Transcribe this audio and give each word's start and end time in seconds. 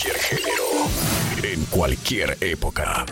cualquier 0.00 0.18
género, 0.18 0.64
en 1.42 1.64
cualquier 1.66 2.36
época. 2.40 3.04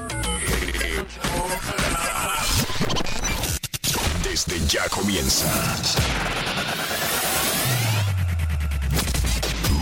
Desde 4.23 4.67
ya 4.67 4.89
comienza. 4.89 5.47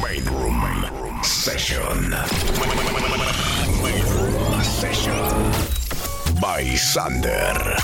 Main 0.00 0.25
Room 0.27 1.23
Session. 1.23 2.11
Main 3.80 4.02
Room 4.04 4.64
Session. 4.64 5.52
By 6.41 6.77
Sander. 6.77 7.77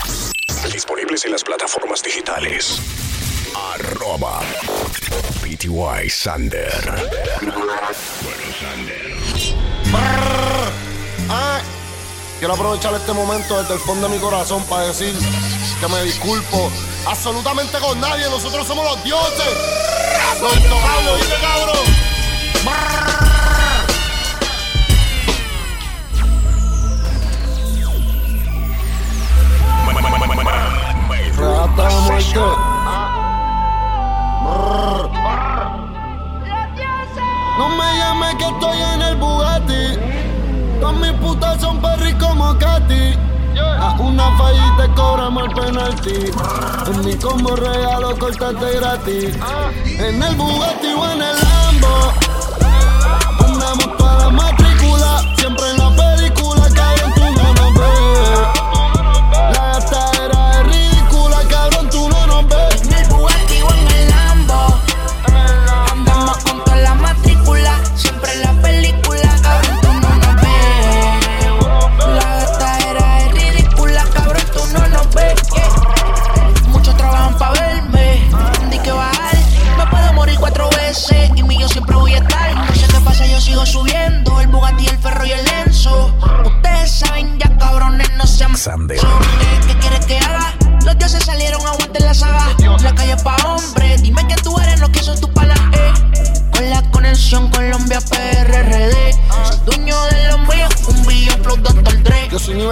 Disponibles 0.71 1.23
en 1.23 1.31
las 1.31 1.43
plataformas 1.43 2.03
digitales. 2.03 3.12
Arroba 3.73 4.41
PTY 5.41 6.07
Sander. 6.07 6.69
Ah, 11.27 11.59
quiero 12.37 12.53
aprovechar 12.53 12.93
este 12.93 13.13
momento 13.13 13.59
desde 13.59 13.73
el 13.73 13.79
fondo 13.79 14.07
de 14.07 14.15
mi 14.15 14.21
corazón 14.21 14.63
para 14.65 14.89
decir 14.89 15.11
que 15.79 15.87
me 15.87 16.03
disculpo 16.03 16.69
absolutamente 17.07 17.79
con 17.79 17.99
nadie. 17.99 18.29
Nosotros 18.29 18.67
somos 18.67 18.85
los 18.85 19.03
dioses. 19.03 19.57
Los 20.39 20.53
tocados, 20.53 21.19
¿viste, 21.19 21.35
cabrón? 21.41 22.02
A 43.79 43.95
una 43.99 44.37
falla 44.37 44.67
y 44.67 44.77
te 44.77 44.87
el 45.41 45.53
penalti. 45.53 46.31
En 46.91 47.05
mi 47.05 47.15
combo 47.15 47.55
regalo 47.55 48.17
cortarte 48.17 48.75
gratis. 48.79 49.35
En 49.99 50.21
el 50.21 50.35
Bugatti 50.35 50.87
o 50.87 51.11
en 51.11 51.21
el 51.21 51.35
Lambo. 51.39 52.13
Andamos 53.45 53.87
para 53.97 54.17
la 54.17 54.29
siempre 81.83 81.95
voy 81.95 82.13
a 82.13 82.17
estar 82.17 82.55
No 82.55 82.73
sé 82.75 82.87
qué 82.87 82.99
pasa, 83.01 83.25
yo 83.25 83.41
sigo 83.41 83.65
subiendo 83.65 84.39
El 84.39 84.47
Bugatti, 84.47 84.87
el 84.87 84.97
Ferro 84.99 85.25
y 85.25 85.31
el 85.31 85.47
Enzo 85.65 86.13
Ustedes 86.45 86.91
saben 86.91 87.37
ya, 87.39 87.57
cabrones, 87.57 88.09
no 88.17 88.25
sean 88.25 88.55
Sander. 88.57 88.97
eh, 88.97 89.01
¿Qué 89.67 89.77
quieres 89.79 90.05
que 90.05 90.17
haga? 90.19 90.53
Los 90.85 90.97
dioses 90.97 91.23
salieron, 91.23 91.61
aguanten 91.65 92.05
la 92.05 92.13
saga. 92.13 92.45
La 92.81 92.93
calle 92.93 93.15
pa' 93.23 93.35
hombres, 93.45 93.82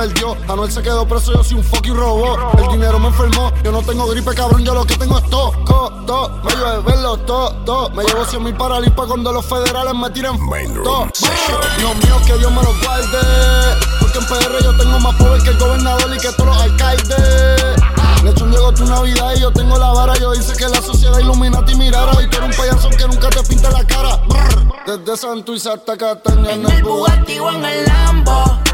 Nivel 0.01 0.13
Dios, 0.15 0.37
Anuel 0.47 0.71
se 0.71 0.81
quedó 0.81 1.07
preso, 1.07 1.31
yo 1.31 1.43
soy 1.43 1.57
un 1.57 1.63
fucking 1.63 1.95
robot. 1.95 2.59
El 2.59 2.69
dinero 2.69 2.97
me 2.97 3.09
enfermó, 3.09 3.51
yo 3.63 3.71
no 3.71 3.83
tengo 3.83 4.07
gripe, 4.07 4.33
cabrón, 4.33 4.63
yo 4.65 4.73
lo 4.73 4.83
que 4.83 4.95
tengo 4.97 5.19
es 5.19 5.29
toco, 5.29 5.91
to, 6.07 6.41
me 6.43 6.55
llueve 6.55 6.79
verlo, 6.83 7.17
to, 7.17 7.51
to. 7.65 7.89
Me 7.91 8.03
llevo 8.05 8.25
100 8.25 8.43
mil 8.43 8.55
para 8.55 8.79
limpa 8.79 9.05
cuando 9.05 9.31
los 9.31 9.45
federales 9.45 9.93
me 9.93 10.09
tiren 10.09 10.43
Main 10.49 10.73
Room 10.73 10.83
to. 10.83 11.09
Session. 11.13 11.61
Dios 11.77 11.95
mío, 11.97 12.17
que 12.25 12.35
Dios 12.39 12.51
me 12.51 12.63
los 12.63 12.81
guarde. 12.81 13.19
Porque 13.99 14.17
en 14.17 14.25
PR 14.25 14.63
yo 14.63 14.75
tengo 14.77 14.99
más 14.99 15.15
poder 15.17 15.43
que 15.43 15.49
el 15.49 15.57
gobernador 15.59 16.15
y 16.15 16.17
que 16.17 16.31
todos 16.31 16.47
los 16.47 16.57
alcaldes. 16.57 17.61
Lechón 18.23 18.51
llegó 18.51 18.73
tu 18.73 18.85
Navidad 18.85 19.33
y 19.35 19.41
yo 19.41 19.51
tengo 19.51 19.77
la 19.77 19.91
vara. 19.91 20.15
Yo 20.17 20.31
dice 20.31 20.53
que 20.55 20.67
la 20.67 20.81
sociedad 20.81 21.19
Illuminati 21.19 21.75
mirara. 21.75 22.11
Y 22.23 22.27
tú 22.27 22.37
eres 22.37 22.49
un 22.49 22.57
payaso 22.57 22.89
que 22.89 23.07
nunca 23.07 23.29
te 23.29 23.43
pinta 23.43 23.69
la 23.69 23.85
cara. 23.85 24.17
Brr. 24.27 24.97
Desde 24.97 25.17
Santuiz 25.17 25.67
hasta 25.67 25.95
Cataña 25.95 26.53
En 26.53 26.65
el 26.65 26.83
Bugatti 26.83 27.39
o 27.39 27.51
en 27.51 27.65
el 27.65 27.85
Lambo. 27.85 28.70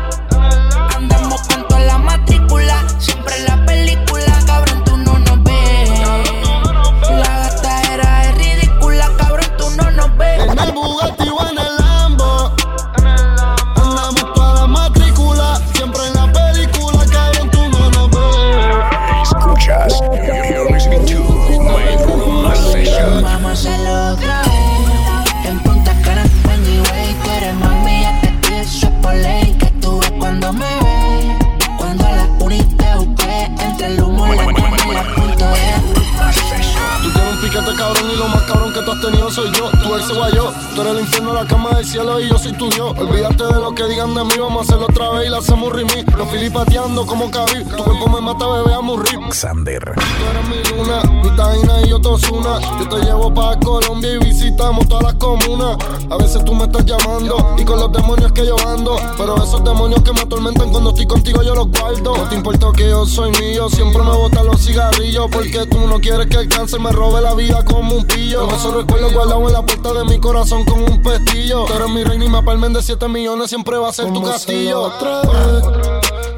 Llevo 53.08 53.34
pa' 53.34 53.58
Colombia 53.60 54.12
y 54.12 54.18
visitamos 54.18 54.88
todas 54.88 55.04
las 55.04 55.14
comunas. 55.16 55.78
A 56.10 56.18
veces 56.18 56.44
tú 56.44 56.54
me 56.54 56.66
estás 56.66 56.86
llamando 56.86 57.56
y 57.58 57.64
con 57.64 57.80
los 57.80 57.92
demonios 57.92 58.32
que 58.32 58.46
yo 58.46 58.56
ando. 58.68 58.98
Pero 59.18 59.36
esos 59.38 59.64
demonios 59.64 60.02
que 60.02 60.14
me 60.14 60.22
atormentan 60.22 60.70
cuando 60.70 60.90
estoy 60.90 61.08
contigo 61.08 61.42
yo 61.42 61.56
los 61.56 61.68
guardo. 61.72 62.18
No 62.18 62.30
te 62.30 62.36
importa 62.36 62.68
que 62.76 62.90
yo 62.90 63.06
soy 63.06 63.32
mío, 63.40 63.70
siempre 63.70 64.04
me 64.04 64.12
botan 64.12 64.46
los 64.46 64.64
cigarrillos. 64.64 65.28
Porque 65.32 65.66
tú 65.66 65.80
no 65.88 66.00
quieres 66.00 66.28
que 66.28 66.38
el 66.38 66.50
cáncer 66.50 66.80
me 66.80 66.92
robe 66.92 67.22
la 67.22 67.34
vida 67.34 67.64
como 67.64 67.96
un 67.96 68.06
pillo. 68.06 68.48
Esos 68.50 68.74
recuerdos 68.74 69.14
guardados 69.14 69.48
en 69.48 69.54
la 69.54 69.66
puerta 69.66 69.94
de 69.94 70.04
mi 70.06 70.20
corazón 70.20 70.66
como 70.66 70.86
un 70.86 71.02
pestillo. 71.02 71.66
Tú 71.66 71.74
eres 71.74 71.90
mi 71.90 72.04
reina 72.04 72.26
y 72.26 72.30
me 72.30 72.44
palmen 72.44 72.74
de 72.74 72.82
7 72.82 73.08
millones, 73.08 73.50
siempre 73.50 73.78
va 73.78 73.90
a 73.90 73.94
ser 73.94 74.12
tu 74.12 74.22
castillo. 74.22 74.82
Otra 74.82 75.22
vez. 75.22 75.64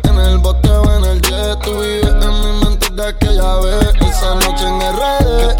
En 0.03 0.19
el 0.19 0.37
bote 0.39 0.69
o 0.69 0.95
en 0.95 1.05
el 1.05 1.21
jet, 1.21 1.59
tú 1.63 1.71
vives 1.71 2.05
en 2.05 2.41
mi 2.41 2.65
mente 2.65 2.89
de 2.93 3.07
aquella 3.07 3.55
vez. 3.57 3.93
Esa 4.01 4.35
noche 4.35 4.67
en 4.67 4.81
el 4.81 4.95
red, 4.95 5.58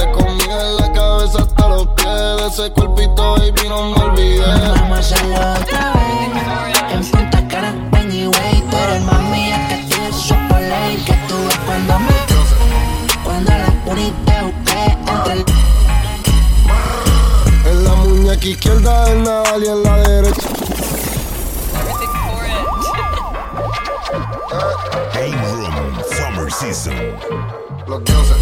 ese 2.49 2.71
cuerpito, 2.71 3.35
baby, 3.35 3.69
no 3.69 3.91
me 3.91 4.03
olvidé. 4.03 4.39
Vamos 4.39 4.97
a 4.97 4.99
hacerlo 4.99 5.35
otra 5.35 5.93
vez. 5.93 6.09
En 6.91 7.05
Punta 7.11 7.37
anyway. 7.93 8.63
Tú 8.69 8.77
eres 8.77 9.01
más 9.03 9.21
mía 9.29 9.67
que 9.69 9.75
ti, 9.87 10.01
eso 10.09 10.33
es 10.33 10.41
por 10.49 10.59
ley. 10.59 10.97
Que 11.05 11.13
tú 11.27 11.35
ves 11.45 11.59
cuando 11.65 11.99
me. 11.99 12.09
Cuando 13.23 13.51
a 13.51 13.57
las 13.57 13.73
unis 13.85 14.13
te 14.25 14.41
busqué. 14.41 14.97
Entre 15.11 15.33
el. 15.33 15.45
En 17.69 17.83
la 17.83 17.95
muñeca 17.95 18.47
izquierda 18.47 19.05
del 19.05 19.23
Nadal 19.23 19.63
y 19.63 19.67
en 19.67 19.83
la 19.83 19.97
derecha. 19.97 20.49
Main 25.13 25.33
Room 25.33 26.01
Summer 26.17 26.51
Season. 26.51 26.95
Los 27.85 28.03
dioses. 28.03 28.37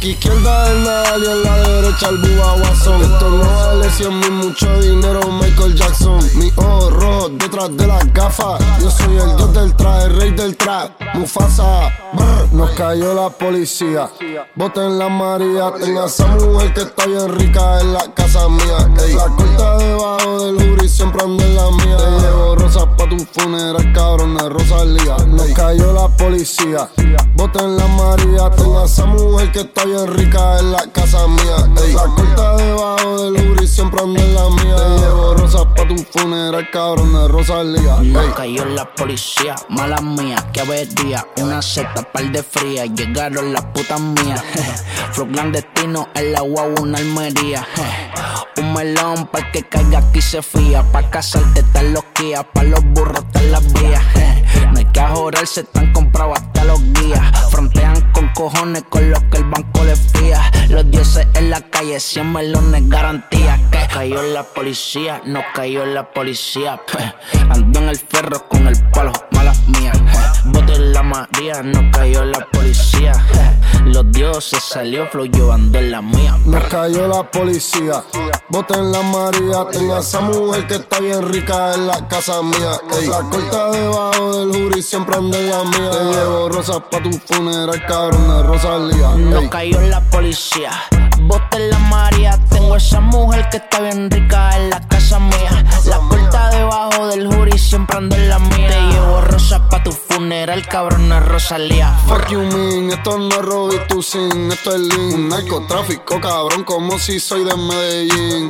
Muñeca 0.00 0.06
izquierda 0.06 0.68
del 0.68 0.84
Nadal 0.84 1.22
y 1.22 1.26
en 1.26 1.42
la 1.42 1.56
derecha 1.56 2.08
el 2.08 2.18
Bubba 2.18 2.54
Watson. 2.54 3.02
Esto 3.02 3.28
no 3.28 3.44
vale 3.44 3.90
100 3.90 4.18
mil, 4.18 4.30
mucho 4.32 4.80
dinero, 4.80 5.20
Michael 5.32 5.74
Jackson. 5.74 6.20
Mi 6.36 6.50
ojo 6.56 6.90
rojo 6.90 7.28
detrás 7.30 7.76
de 7.76 7.86
las 7.86 8.12
gafas. 8.12 8.62
Yo 8.80 8.90
soy 8.90 9.16
el 9.18 9.36
dios 9.36 9.52
del 9.52 9.74
traje, 9.76 10.06
el 10.06 10.16
rey 10.16 10.30
del 10.32 10.56
trap. 10.56 11.09
Mufasa, 11.14 11.92
brr, 12.12 12.52
nos 12.52 12.70
cayó 12.70 13.12
la 13.14 13.30
policía. 13.30 14.08
Boten 14.54 14.98
la 14.98 15.08
María, 15.08 15.72
tenga 15.78 16.06
esa 16.06 16.26
mujer 16.28 16.72
que 16.72 16.82
está 16.82 17.06
bien 17.06 17.28
rica 17.36 17.80
en 17.80 17.92
la 17.92 18.14
casa 18.14 18.48
mía. 18.48 18.88
Ey, 19.04 19.14
la 19.14 19.24
corta 19.24 19.76
debajo 19.78 20.44
del 20.44 20.56
jury, 20.70 20.88
siempre 20.88 21.22
ando 21.22 21.42
en 21.42 21.56
la 21.56 21.70
mía. 21.70 21.96
Te 21.96 22.10
llevo 22.26 22.54
rosas 22.56 22.86
pa' 22.96 23.08
tu 23.08 23.18
funeral, 23.18 23.92
cabrón, 23.92 24.36
de 24.36 24.48
Rosalía. 24.48 25.16
Nos 25.26 25.48
cayó 25.48 25.92
la 25.92 26.08
policía. 26.08 26.88
Boten 27.34 27.76
la 27.76 27.86
María, 27.88 28.50
tenga 28.50 28.84
esa 28.84 29.04
mujer 29.06 29.50
que 29.52 29.60
está 29.60 29.84
bien 29.84 30.06
rica 30.14 30.58
en 30.60 30.72
la 30.72 30.86
casa 30.92 31.26
mía. 31.26 31.84
Ey. 31.84 31.92
La 31.92 32.04
corta 32.04 32.56
debajo 32.56 33.22
del 33.30 33.50
Uri 33.50 33.66
siempre 33.66 34.00
anda 34.00 34.22
en 34.22 34.34
la 34.34 34.48
mía. 34.50 34.76
Te 34.76 35.00
llevo 35.00 35.34
rosas 35.34 35.66
pa' 35.76 35.88
tu 35.88 35.96
funeral, 36.18 36.68
cabrón 36.70 37.12
de 37.12 37.28
Rosalía. 37.28 37.96
No 38.00 38.22
Ey. 38.22 38.30
cayó 38.36 38.64
la 38.64 38.94
policía, 38.94 39.56
mala 39.68 40.00
mía, 40.00 40.36
que 40.52 40.60
Una 41.38 41.62
seta, 41.62 42.02
par 42.02 42.30
de 42.30 42.42
fría, 42.42 42.84
llegaron 42.84 43.54
las 43.54 43.64
putas 43.66 43.98
mías. 43.98 44.42
Flow 45.12 45.28
clandestino, 45.28 46.08
el 46.14 46.36
agua, 46.36 46.64
una 46.78 46.98
almería. 46.98 47.66
Un 48.58 48.74
melón 48.74 49.26
pa' 49.28 49.50
que 49.50 49.62
caiga 49.62 50.00
aquí 50.00 50.20
se 50.20 50.42
fía. 50.42 50.82
Pa' 50.92 51.08
casarte 51.08 51.60
están 51.60 51.94
los 51.94 52.04
guías, 52.18 52.44
pa' 52.52 52.64
los 52.64 52.84
burros 52.84 53.24
están 53.24 53.50
las 53.50 53.72
vías. 53.72 54.04
No 54.90 55.02
hay 55.02 55.06
que 55.06 55.12
ajorarse, 55.12 55.60
están 55.60 55.92
comprados 55.92 56.38
hasta 56.38 56.64
los 56.64 56.82
guías. 56.94 57.20
Frontean 57.50 58.12
con 58.12 58.28
cojones 58.34 58.82
con 58.88 59.08
los 59.08 59.22
que 59.24 59.36
el 59.36 59.44
banco 59.44 59.84
les 59.84 60.00
fía. 60.00 60.50
Los 60.68 60.90
dioses 60.90 61.28
en 61.34 61.50
la 61.50 61.60
calle, 61.60 62.00
100 62.00 62.32
melones 62.32 62.88
garantía. 62.88 63.60
Que 63.70 63.86
cayó 63.86 64.20
la 64.22 64.42
policía, 64.42 65.22
no 65.24 65.42
cayó 65.54 65.86
la 65.86 66.10
policía. 66.10 66.80
Ando 67.50 67.78
en 67.78 67.88
el 67.88 67.98
ferro 67.98 68.48
con 68.48 68.66
el 68.66 68.82
palo, 68.90 69.12
malas 69.30 69.60
mías. 69.68 69.96
Bote 70.46 70.74
en 70.74 70.92
la 70.92 71.02
María, 71.04 71.62
no 71.62 71.88
cayó 71.92 72.24
la 72.24 72.46
policía. 72.50 73.12
Los 73.84 74.10
dioses 74.12 74.62
salió 74.62 75.06
flow 75.08 75.26
llevando 75.26 75.78
en 75.78 75.90
la 75.90 76.02
mía. 76.02 76.38
Nos 76.44 76.64
cayó 76.64 77.08
la 77.08 77.28
policía. 77.30 78.04
Boten 78.48 78.92
la 78.92 79.02
María. 79.02 79.66
Tengo 79.72 79.96
a 79.96 80.00
esa 80.00 80.20
mujer 80.20 80.66
que 80.66 80.74
está 80.74 81.00
bien 81.00 81.26
rica 81.28 81.74
en 81.74 81.86
la 81.86 82.06
casa 82.06 82.42
mía. 82.42 82.80
Ey. 83.00 83.08
La 83.08 83.20
corta 83.22 83.70
debajo 83.70 84.36
del 84.36 84.62
jury 84.62 84.79
siempre 84.82 85.16
anda 85.16 85.38
en 85.38 85.50
la 85.50 85.64
mía. 85.64 85.90
Te 85.90 86.04
llevo 86.04 86.48
rosas 86.48 86.80
pa' 86.90 87.02
tu 87.02 87.10
funeral, 87.12 87.84
cabrón 87.86 88.28
de 88.28 88.42
Rosalía. 88.42 89.08
No 89.16 89.40
Ey. 89.40 89.48
cayó 89.48 89.80
la 89.80 90.00
policía. 90.00 90.70
Bote 91.22 91.56
en 91.56 91.70
la 91.70 91.78
María. 91.78 92.38
Tengo 92.50 92.76
esa 92.76 93.00
mujer 93.00 93.48
que 93.50 93.58
está 93.58 93.80
bien 93.80 94.10
rica 94.10 94.56
en 94.56 94.70
la 94.70 94.80
casa 94.88 95.18
mía. 95.18 95.64
La 95.86 95.98
corta 95.98 96.50
debajo 96.50 97.06
del 97.08 97.26
jury 97.26 97.58
siempre 97.58 97.96
ando 97.98 98.16
en 98.16 98.28
la 98.28 98.38
mía. 98.38 98.68
Te 98.68 98.80
llevo 98.80 99.20
rosas 99.22 99.60
pa' 99.70 99.82
tu 99.82 99.92
funeral, 100.30 100.64
cabrón, 100.68 101.08
no 101.08 101.18
es 101.18 101.24
Rosalía. 101.24 101.92
Fuck 102.06 102.28
you 102.28 102.40
mean, 102.40 102.92
esto 102.92 103.18
no 103.18 103.30
es 103.30 103.42
Robbie 103.42 103.80
tu 103.88 104.00
sin, 104.00 104.52
esto 104.52 104.76
es 104.76 104.80
Lean. 104.80 105.28
Narcotráfico, 105.28 106.20
cabrón, 106.20 106.62
como 106.62 107.00
si 107.00 107.18
soy 107.18 107.42
de 107.42 107.56
Medellín. 107.56 108.48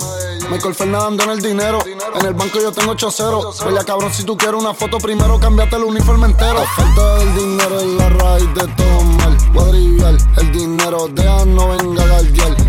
Michael 0.50 0.74
Fernando 0.74 1.24
en 1.24 1.30
el 1.30 1.40
dinero, 1.40 1.78
en 1.86 2.26
el 2.26 2.34
banco 2.34 2.60
yo 2.60 2.70
tengo 2.70 2.94
8-0. 2.94 3.64
Pelea 3.64 3.84
cabrón, 3.84 4.12
si 4.12 4.24
tú 4.24 4.36
quieres 4.36 4.60
una 4.60 4.74
foto 4.74 4.98
primero, 4.98 5.40
cambiate 5.40 5.76
el 5.76 5.84
uniforme 5.84 6.26
entero. 6.26 6.62
Falta 6.76 7.14
del 7.14 7.34
dinero 7.34 7.80
es 7.80 7.86
la 7.86 8.08
raíz 8.10 8.54
de 8.54 8.66
todo 8.74 9.00
mal. 9.00 9.36
Cuadrivial, 9.54 10.18
el 10.36 10.52
dinero 10.52 11.08
deja 11.08 11.46
no 11.46 11.68
venga 11.68 12.02
a. 12.02 12.20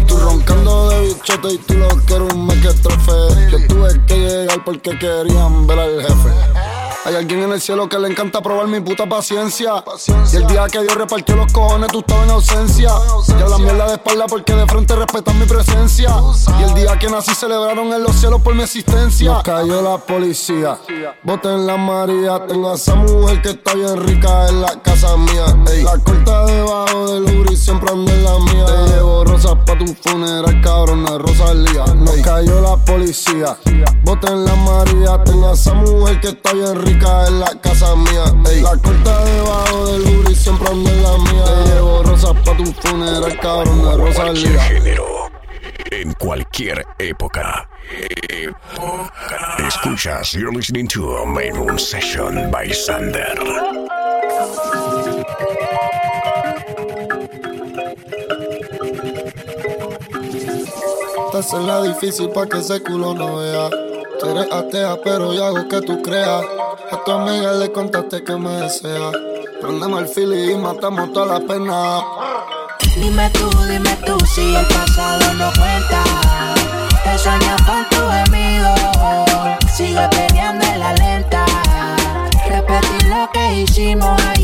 Tú 0.08 0.18
roncando 0.20 0.90
de 0.90 1.02
bichote 1.02 1.54
y 1.54 1.58
tú 1.58 1.74
lo 1.74 1.90
que 2.06 2.14
eres 2.14 2.34
un 2.34 2.48
mequetrefe. 2.48 3.50
Yo 3.52 3.68
tuve 3.68 4.06
que 4.06 4.18
llegar 4.18 4.64
porque 4.64 4.98
querían 4.98 5.68
ver 5.68 5.80
al 5.80 6.02
jefe. 6.02 6.30
Hay 7.04 7.16
alguien 7.16 7.42
en 7.42 7.52
el 7.52 7.60
cielo 7.60 7.90
que 7.90 7.98
le 7.98 8.10
encanta 8.10 8.42
probar 8.42 8.68
mi 8.68 8.80
puta 8.80 9.08
paciencia. 9.08 9.84
Y 10.32 10.36
el 10.36 10.46
día 10.46 10.68
que 10.68 10.82
Dios 10.82 10.94
repartió 10.94 11.36
los 11.36 11.52
cojones, 11.52 11.90
tú 11.92 12.00
estabas 12.00 12.26
en 12.26 12.30
ausencia. 12.32 12.92
Y 13.28 13.42
hablan 13.42 13.64
mierda 13.64 13.88
de 13.88 13.94
espalda 13.94 14.26
porque 14.28 14.54
de 14.54 14.68
frente 14.68 14.96
respetan 14.96 15.40
mi 15.40 15.46
presencia. 15.46 16.16
Y 16.60 16.64
el 16.64 16.74
día 16.76 17.00
que 17.00 17.10
nací 17.10 17.34
celebraron 17.34 17.92
en 17.92 18.04
los 18.04 18.16
cielos 18.16 18.42
por 18.42 18.54
mi 18.54 18.64
existencia. 18.64 19.32
Nos 19.32 19.44
cayó 19.44 19.82
la 19.82 19.98
policía. 19.98 20.78
Boten 21.24 21.66
la 21.66 21.76
María. 21.78 22.46
Tengo 22.46 22.72
a 22.72 22.76
esa 22.76 22.94
mujer 22.94 23.42
que 23.42 23.50
está 23.50 23.74
bien 23.74 23.98
rica 23.98 24.48
en 24.50 24.62
la 24.62 24.72
casa 25.02 25.18
mía. 25.18 25.46
Ey. 25.72 25.84
La 25.84 25.98
corta 25.98 26.46
debajo 26.46 27.14
del 27.14 27.40
Uri 27.40 27.56
siempre 27.56 27.92
anda 27.92 28.14
en 28.14 28.24
la 28.24 28.40
mía. 28.40 28.66
Te 28.66 28.94
llevo 28.94 29.26
rosas 29.26 29.56
pa' 29.66 29.78
tu 29.78 29.88
funeral, 29.96 30.62
cabrón 30.62 31.06
de 31.06 31.18
Rosalía. 31.18 31.86
Nos 31.96 32.16
cayó 32.18 32.62
la 32.62 32.78
policía. 32.78 33.58
Boten 34.04 34.46
la 34.46 34.56
María. 34.56 35.24
Tengo 35.24 35.50
a 35.50 35.54
esa 35.54 35.74
mujer 35.74 36.20
que 36.20 36.30
está 36.30 36.54
bien 36.54 36.82
rica 36.82 37.28
en 37.28 37.40
la 37.40 37.60
casa 37.62 37.96
mía. 37.96 38.26
Ey. 38.50 38.62
La 38.62 38.78
corta 38.78 39.26
debajo 39.26 39.88
del 39.88 40.18
Uri 40.20 40.36
siempre 40.36 40.68
anda 40.70 40.92
en 40.92 41.04
la 41.04 41.18
mía. 41.18 41.46
Te 41.46 41.70
llevo 41.72 42.04
rosas 42.04 42.34
pa' 42.46 42.58
tu 42.58 42.66
funeral, 42.66 43.40
cabrón 43.40 43.78
de 43.80 43.84
Cualquier 43.84 44.08
Rosalía. 44.08 44.64
género. 44.64 45.06
En 45.90 46.14
cualquier 46.14 46.86
época. 47.00 47.68
Escuchas, 49.68 50.34
you're 50.34 50.52
listening 50.52 50.88
to 50.88 51.26
Main 51.26 51.54
Room 51.54 51.78
Session 51.78 52.50
by 52.50 52.72
Sander. 52.72 53.36
Esta 61.42 61.58
es 61.58 61.66
la 61.66 61.82
difícil 61.82 62.30
pa' 62.30 62.46
que 62.46 62.60
ese 62.60 62.84
culo 62.84 63.16
no 63.16 63.38
vea. 63.38 63.68
Tú 64.20 64.30
eres 64.30 64.46
atea, 64.54 64.96
pero 65.04 65.34
yo 65.34 65.44
hago 65.44 65.68
que 65.68 65.82
tú 65.82 66.00
creas. 66.04 66.46
A 66.92 67.04
tu 67.04 67.12
amiga 67.12 67.54
le 67.54 67.72
contaste 67.72 68.24
que 68.24 68.36
me 68.36 68.52
desea. 68.58 69.10
Prendemos 69.60 70.04
el 70.04 70.08
fili 70.08 70.52
y 70.52 70.56
matamos 70.56 71.12
toda 71.14 71.40
la 71.40 71.48
pena. 71.48 72.04
Dime 72.96 73.28
tú, 73.32 73.50
dime 73.68 73.98
tú 74.06 74.24
si 74.28 74.54
el 74.54 74.68
pasado 74.68 75.34
no 75.34 75.52
cuenta. 75.54 76.04
He 77.06 77.18
soñado 77.18 77.58
con 77.66 77.90
tu 77.90 78.02
gemido. 78.12 78.76
Sigue 79.76 80.08
peleando 80.10 80.64
en 80.64 80.80
la 80.80 80.94
lenta. 80.94 81.44
Repetir 82.48 83.08
lo 83.08 83.28
que 83.32 83.62
hicimos 83.62 84.22
ayer. 84.30 84.41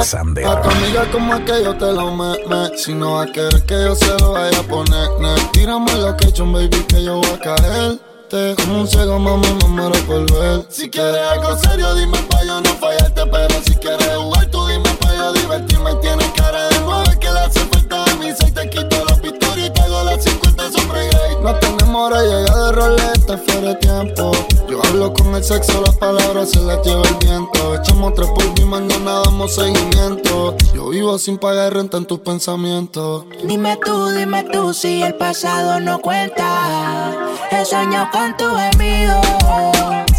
A 0.00 0.02
tu 0.02 0.70
amiga 0.70 1.04
como 1.12 1.34
es 1.34 1.40
que 1.42 1.62
yo 1.62 1.76
te 1.76 1.92
lo 1.92 2.10
me, 2.16 2.32
me 2.48 2.74
Si 2.78 2.94
no 2.94 3.16
va 3.16 3.24
a 3.24 3.26
querer 3.26 3.62
que 3.66 3.74
yo 3.74 3.94
se 3.94 4.08
lo 4.18 4.32
vaya 4.32 4.58
a 4.58 4.62
poner 4.62 5.10
ne. 5.20 5.34
Tírame 5.52 5.92
he 5.92 6.26
hecho, 6.26 6.50
baby, 6.50 6.70
que 6.88 7.04
yo 7.04 7.16
voy 7.16 7.30
a 7.30 7.38
caerte 7.38 8.54
Como 8.56 8.80
un 8.80 8.88
ciego, 8.88 9.18
mamá, 9.18 9.46
me 9.60 9.68
muero 9.68 10.00
por 10.06 10.32
ver 10.40 10.64
Si 10.70 10.88
quieres 10.88 11.20
algo 11.32 11.54
serio, 11.58 11.94
dime 11.96 12.16
pa' 12.30 12.42
yo 12.44 12.62
no 12.62 12.70
fallarte. 12.76 13.26
Pero 13.26 13.62
si 13.62 13.74
quieres 13.74 14.16
jugar, 14.16 14.46
tú 14.46 14.66
dime 14.68 14.88
pa' 15.02 15.14
yo 15.14 15.32
divertirme. 15.34 15.94
Tienes 15.96 16.30
cara 16.34 16.68
de 16.70 16.80
nueve 16.80 17.18
que 17.20 17.30
le 17.30 17.40
hace 17.40 17.60
falta 17.60 18.02
a 18.02 18.14
mí 18.14 18.32
Si 18.40 18.50
te 18.52 18.70
quito 18.70 19.04
la 19.04 19.16
pistola 19.16 19.66
y 19.66 19.68
te 19.68 19.80
hago 19.82 20.02
las 20.04 20.24
50 20.24 20.72
sobre 20.72 21.10
No 21.42 21.54
tenemos 21.56 22.06
hora, 22.06 22.22
llega 22.22 22.49
roleta, 22.80 23.38
fuera 23.38 23.68
de 23.68 23.74
tiempo 23.76 24.32
Yo 24.68 24.80
hablo 24.84 25.12
con 25.12 25.34
el 25.34 25.44
sexo, 25.44 25.82
las 25.84 25.96
palabras 25.96 26.50
se 26.50 26.60
las 26.60 26.84
lleva 26.84 27.02
el 27.02 27.14
viento 27.16 27.74
Echamos 27.76 28.14
tres 28.14 28.28
por 28.28 28.58
y 28.58 28.64
mañana 28.64 29.20
damos 29.24 29.54
seguimiento 29.54 30.56
Yo 30.74 30.88
vivo 30.88 31.18
sin 31.18 31.38
pagar 31.38 31.74
renta 31.74 31.98
en 31.98 32.06
tus 32.06 32.20
pensamientos 32.20 33.24
Dime 33.44 33.76
tú, 33.84 34.08
dime 34.08 34.44
tú 34.44 34.72
si 34.72 35.02
el 35.02 35.14
pasado 35.14 35.80
no 35.80 35.98
cuenta. 36.00 37.12
He 37.50 37.64
soñado 37.64 38.08
con 38.10 38.36
tu 38.36 38.44
gemido. 38.44 39.20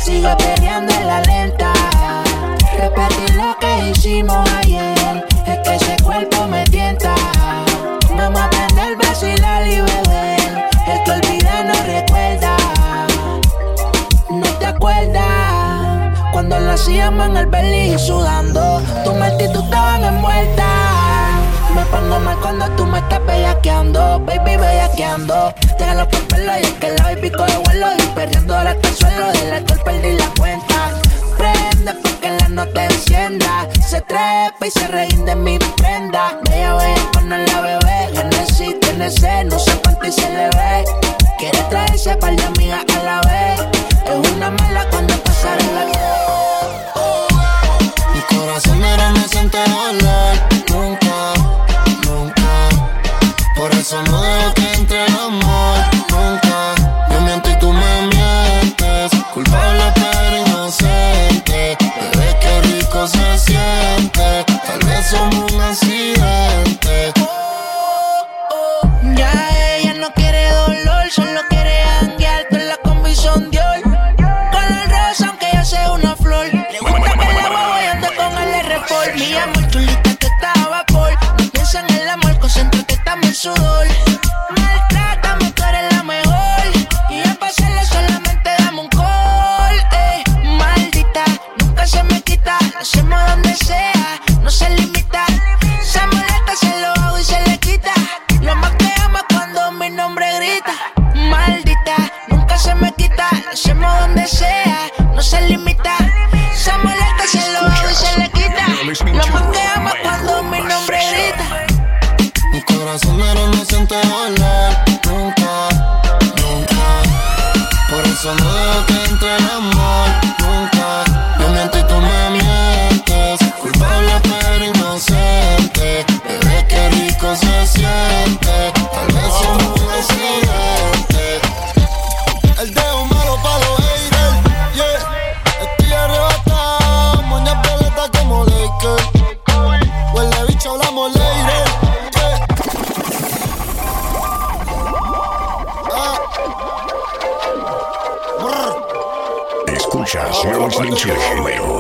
Sigue 0.03 0.35
peleando 0.37 0.93
en 0.93 1.07
la 1.07 1.21
lenta. 1.21 1.73
Repetir 2.77 3.35
lo 3.35 3.55
que 3.59 3.91
hicimos 3.91 4.49
ayer. 4.57 5.00
Hacíamos 16.71 17.27
en 17.27 17.37
el 17.37 17.45
belly 17.47 17.99
sudando. 17.99 18.81
Tu 19.03 19.11
tú 19.53 19.63
estaban 19.63 20.03
envueltas. 20.03 20.65
Me 21.75 21.85
pongo 21.85 22.19
mal 22.19 22.37
cuando 22.41 22.69
tú 22.71 22.85
me 22.85 22.99
estás 22.99 23.25
bellaqueando, 23.25 24.19
baby 24.25 24.57
bellaqueando. 24.57 25.53
Gano 25.79 26.07
por 26.07 26.21
pelo 26.27 26.51
y 26.59 26.63
es 26.63 26.71
que 26.73 26.91
la 26.91 27.03
baby 27.03 27.29
coge 27.31 27.57
vuelo 27.65 27.87
y 27.97 28.01
perdiendo 28.15 28.55
hasta 28.55 28.87
el 28.87 28.95
suelo. 28.95 29.31
Del 29.31 29.53
alcohol 29.53 29.81
perdí 29.85 30.13
la 30.13 30.27
cuenta. 30.37 30.91
Prende 31.37 31.93
porque 32.01 32.29
la 32.31 32.47
nota 32.49 32.85
encienda. 32.85 33.67
Se 33.87 34.01
trepa 34.01 34.65
y 34.65 34.71
se 34.71 34.87
reín 34.87 35.25
de 35.25 35.35
mi 35.35 35.59
prenda. 35.59 36.39
Bella, 36.49 36.75
bella, 36.75 37.09
cuando 37.13 37.37
la 37.37 37.61
bebé. 37.61 38.09
Genesis 38.13 38.79
tiene 38.79 39.09
sed, 39.09 39.45
no 39.45 39.59
sé 39.59 39.71
cuánto 39.83 40.07
y 40.07 40.11
se 40.11 40.29
le 40.29 40.49
ve. 40.49 40.85
Quiere 41.37 41.61
traerse 41.69 42.15
par 42.15 42.35
de 42.35 42.43
amigas 42.43 42.85
a 42.97 43.03
la 43.03 43.21
vez. 43.21 43.81
Es 44.05 44.31
una 44.31 44.51
mala 44.51 44.85
cuando 44.89 45.13
pasa 45.23 45.55
la 45.73 45.85
Mi 45.85 46.30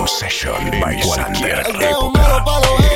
Session 0.07 0.71
by 0.79 1.01
Época. 1.81 2.90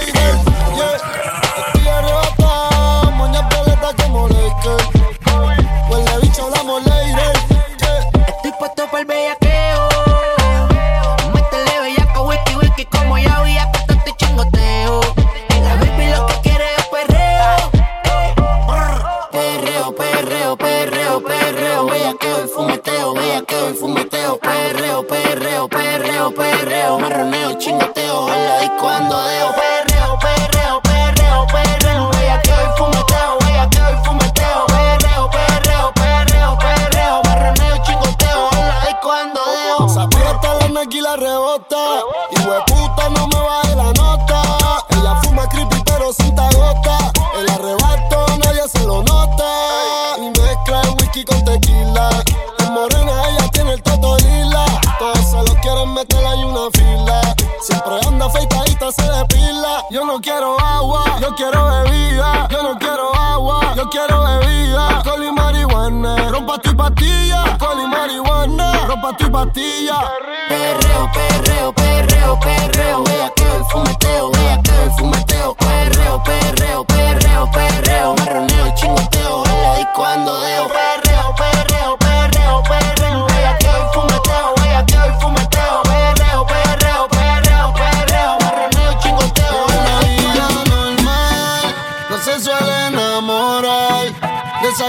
Yo 59.89 60.05
no 60.05 60.19
quiero 60.19 60.59
agua, 60.59 61.03
yo 61.21 61.35
quiero 61.35 61.65
bebida. 61.65 62.47
Yo 62.49 62.63
no 62.63 62.77
quiero 62.77 63.13
agua, 63.13 63.73
yo 63.75 63.89
quiero 63.89 64.23
bebida. 64.23 64.87
Alcohol 64.97 65.23
y 65.23 65.31
marihuana, 65.31 66.29
rompa 66.29 66.57
tu 66.59 66.75
pastilla. 66.75 67.43
Alcohol 67.43 67.79
y 67.83 67.87
marihuana, 67.87 68.85
rompa 68.87 69.15
tu 69.17 69.31
pastilla. 69.31 70.11
Perreo, 70.47 71.11
perreo, 71.13 71.73
perreo, 71.73 72.39
perreo, 72.39 73.03
bellaqueo 73.03 73.59
y 73.59 73.71
fumeteo, 73.71 74.31
bellaqueo 74.31 74.85
y 74.85 74.89
fumeteo, 74.97 75.55
perreo, 75.55 76.23
perreo, 76.23 76.85
perreo, 76.85 77.51
perreo, 77.51 78.15
marroneo 78.15 78.67
y 78.67 78.73
chingoteo, 78.75 79.41
hola 79.41 79.81
y 79.81 79.85
cuando 79.95 80.39
deo, 80.39 80.67
perreo, 80.67 80.73
perreo, 80.73 80.94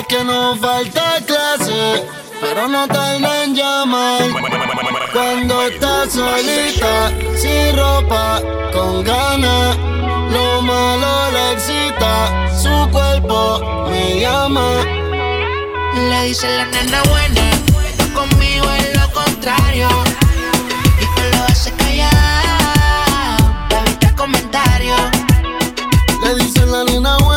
Que 0.05 0.23
no 0.23 0.55
falta 0.57 1.17
clase, 1.27 2.05
pero 2.41 2.69
no 2.69 2.87
tarda 2.87 3.45
en 3.45 3.55
llamar. 3.55 4.23
Cuando 5.13 5.63
está 5.63 6.09
solita, 6.09 7.11
sin 7.35 7.77
ropa, 7.77 8.41
con 8.73 9.03
ganas. 9.03 9.77
Lo 10.31 10.61
malo 10.63 11.31
le 11.33 11.53
excita, 11.55 12.47
su 12.57 12.91
cuerpo 12.91 13.89
me 13.89 14.21
llama. 14.21 14.85
Le 16.09 16.25
dice 16.27 16.47
la 16.57 16.67
nena 16.67 17.03
buena, 17.05 17.51
conmigo 18.15 18.71
es 18.73 18.97
lo 19.01 19.11
contrario. 19.13 19.89
Y 21.01 21.07
te 21.17 21.37
lo 21.37 21.45
hace 21.47 21.73
callar, 21.73 22.47
para 23.71 23.81
evitar 23.87 24.15
comentarios. 24.15 25.01
Le 26.23 26.35
dicen 26.37 26.71
la 26.71 26.85
nena 26.85 27.17
buena, 27.19 27.36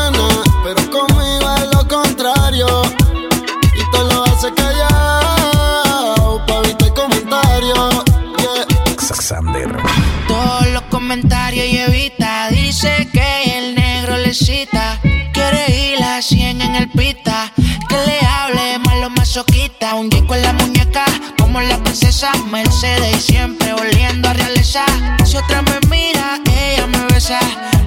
Quiere 14.46 15.92
ir 15.92 16.02
a 16.02 16.22
100 16.22 16.62
en 16.62 16.76
el 16.76 16.90
pita. 16.90 17.52
Que 17.90 17.96
le 18.08 18.20
hable 18.26 18.80
malo 18.80 19.10
masoquita. 19.10 19.96
Un 19.96 20.10
disco 20.10 20.34
en 20.34 20.44
la 20.44 20.54
muñeca, 20.54 21.04
como 21.38 21.60
la 21.60 21.78
princesa 21.84 22.32
Mercedes. 22.50 23.18
Y 23.18 23.20
siempre 23.34 23.74
oliendo 23.74 24.30
a 24.30 24.34
realeza. 24.34 24.86
Si 25.26 25.36
otra 25.36 25.62
me 25.62 25.80
mira, 25.90 26.40
ella 26.56 26.88
me 26.88 27.06
besa. 27.14 27.40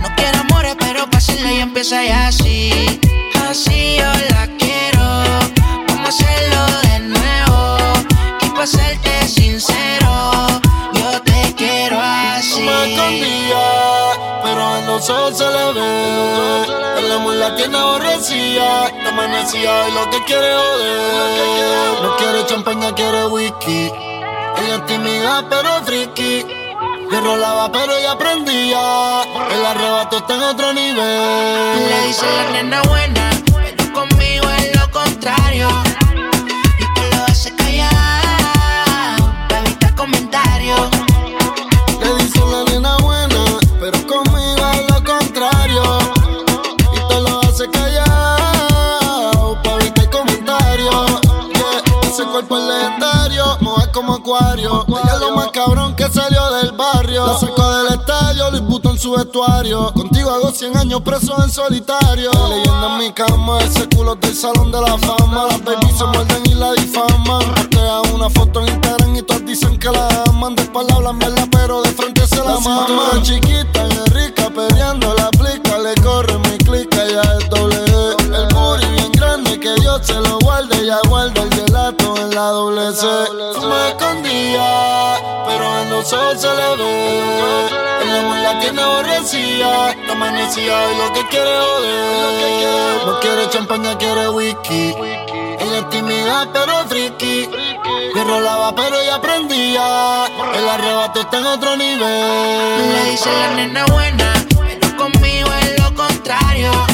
No 0.03 0.15
quiero 0.15 0.41
amores, 0.41 0.77
pero 0.79 1.09
pásale 1.09 1.55
y 1.55 1.61
empieza 1.61 2.05
ya. 2.05 2.27
Así 2.27 3.01
amanecía 19.13 19.89
y 19.89 19.93
lo 19.93 20.11
que 20.11 20.25
quiere 20.25 20.55
joder. 20.55 22.03
No 22.03 22.17
quiere 22.17 22.47
champaña, 22.47 22.95
quiere 22.95 23.27
whisky. 23.27 23.91
Ella 24.59 24.75
es 24.77 24.87
tímida, 24.87 25.45
pero 25.49 25.83
friki. 25.85 26.45
Le 27.11 27.21
rolaba, 27.21 27.71
pero 27.71 27.97
ella 27.97 28.13
aprendía. 28.13 29.23
El 29.51 29.67
arrebato 29.67 30.19
está 30.19 30.35
en 30.35 30.43
otro 30.43 30.73
nivel. 30.73 31.89
Le 31.91 32.07
dice 32.07 32.27
la 32.27 32.51
nena 32.53 32.83
buena, 32.83 33.31
pero 33.53 33.93
conmigo 33.93 34.47
es 34.59 34.77
lo 34.77 34.91
contrario. 34.91 35.69
Cuerpo 52.47 52.59
es 52.59 52.65
legendario, 52.65 53.45
moja 53.61 53.91
como 53.93 54.15
acuario. 54.15 54.85
Ella 54.89 55.15
es 55.15 55.21
lo 55.21 55.33
más 55.33 55.49
cabrón 55.49 55.95
que 55.95 56.09
salió 56.09 56.51
del 56.53 56.73
barrio. 56.73 57.27
La 57.27 57.39
sacó 57.39 57.71
del 57.71 57.99
estadio, 57.99 58.51
Luis 58.51 58.63
Butón 58.63 58.93
en 58.93 58.99
su 58.99 59.13
vestuario. 59.13 59.93
Contigo 59.93 60.31
hago 60.31 60.51
100 60.51 60.77
años 60.77 61.01
preso 61.03 61.35
en 61.43 61.51
solitario. 61.51 62.31
Leyenda 62.49 62.93
en 62.93 62.99
mi 62.99 63.13
cama, 63.13 63.59
ese 63.61 63.89
culo 63.89 64.15
del 64.17 64.35
salón 64.35 64.71
de 64.71 64.81
la 64.81 64.99
fama. 64.99 65.47
Las 65.49 65.65
babies 65.65 65.97
se 65.97 66.05
muerden 66.05 66.43
y 66.47 66.55
la 66.55 66.73
difaman. 66.73 67.55
Postea 67.55 68.01
una 68.15 68.31
foto 68.31 68.61
en 68.61 68.69
Instagram 68.69 69.17
y 69.17 69.23
todos 69.23 69.45
dicen 69.45 69.79
que 69.79 69.91
la 69.91 70.09
aman. 70.29 70.55
De 70.55 70.63
espalda 70.63 70.95
hablan 70.97 71.19
mierda, 71.19 71.47
pero 71.51 71.83
de 71.83 71.91
frente 71.91 72.27
se 72.27 72.37
la, 72.37 72.57
cintura 72.57 73.23
chiquita 73.23 73.87
y 73.87 74.11
rica, 74.11 74.51
peleando 74.51 75.15
la 75.15 75.31
plica. 75.31 75.79
Le 75.79 75.95
corre 76.03 76.39
mi 76.39 76.59
clica, 76.59 77.05
ya 77.07 77.23
es 77.39 77.49
doble 77.51 77.92
que 79.59 79.75
Dios 79.81 80.01
se 80.07 80.15
lo 80.15 80.39
guarde. 80.39 80.87
Ya 80.87 80.99
guarda 81.09 81.43
el 81.43 81.55
gelato 81.55 82.17
en 82.17 82.35
la 82.35 82.47
doble 82.49 82.93
C. 82.93 83.07
Me 83.07 83.89
escondía, 83.89 85.17
pero 85.47 85.73
a 85.73 85.85
nosotros 85.85 86.41
se 86.41 86.49
le 86.49 86.77
ve. 86.77 87.69
El 88.03 88.17
amor 88.17 88.37
la 88.39 88.59
tiene 88.61 88.83
aborrecía, 88.83 89.97
la 90.07 90.13
amanecía 90.13 90.93
y 90.93 90.97
lo 90.97 91.13
que 91.13 91.29
quiere 91.29 91.51
joder. 91.59 93.07
No 93.07 93.21
quiere 93.21 93.49
champaña, 93.51 93.97
quiere 93.99 94.29
whisky. 94.29 94.95
Ella 95.61 95.79
es 95.79 95.89
tímida, 95.91 96.49
pero 96.53 96.85
friki. 96.89 97.49
Yo 98.15 98.25
rolaba, 98.25 98.75
pero 98.75 99.01
ella 99.01 99.17
aprendía. 99.17 100.27
El 100.55 100.69
arrebato 100.69 101.21
está 101.21 101.39
en 101.39 101.47
otro 101.47 101.77
nivel. 101.77 102.93
Le 102.93 103.11
dice 103.11 103.31
la 103.31 103.55
nena 103.55 103.85
buena, 103.87 104.33
pero 104.49 104.97
conmigo 104.97 105.51
es 105.61 105.81
lo 105.81 105.95
contrario 105.95 106.92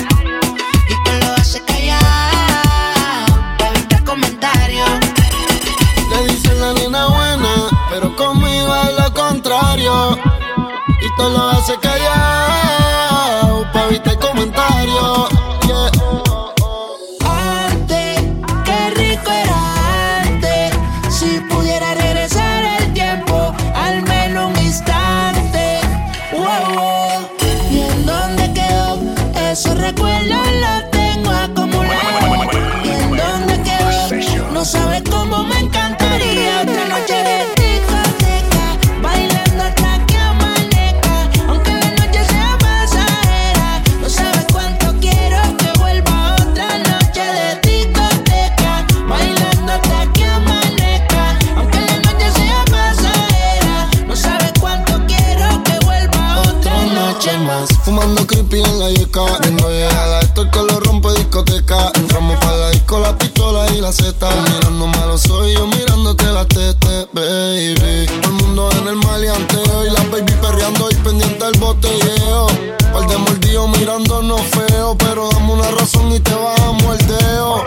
Fumando 57.99 58.25
creepy 58.29 58.61
en 58.61 58.79
la 58.79 58.91
yeca 58.91 59.25
Viendo 59.43 59.69
llegar 59.71 60.09
a 60.09 60.21
esto 60.21 60.49
que 60.53 60.59
lo 60.61 60.79
rompe 60.79 61.09
discoteca. 61.15 61.91
Entramos 61.97 62.39
para 62.39 62.57
la 62.57 62.71
disco, 62.71 63.01
la 63.01 63.19
pistola 63.19 63.67
y 63.73 63.81
la 63.81 63.91
zeta 63.91 64.31
Mirando 64.31 64.87
malo 64.87 65.19
soy 65.19 65.55
yo 65.55 65.67
mirándote 65.67 66.25
la 66.27 66.45
tete, 66.47 67.09
baby. 67.13 68.07
El 68.23 68.31
mundo 68.31 68.71
en 68.71 68.87
el 68.87 68.95
maleanteo 68.95 69.85
Y 69.85 69.91
la 69.91 70.01
baby 70.13 70.33
perreando 70.41 70.89
y 70.93 70.95
pendiente 70.95 71.45
del 71.45 71.59
botelleo. 71.59 72.47
Par 72.93 73.09
de 73.09 73.19
mordidos 73.19 73.69
mirándonos 73.77 74.43
feo 74.43 74.97
Pero 74.97 75.29
dame 75.31 75.55
una 75.55 75.71
razón 75.73 76.13
y 76.13 76.21
te 76.21 76.35
bajamos 76.35 77.01
el 77.01 77.07
dedo 77.09 77.65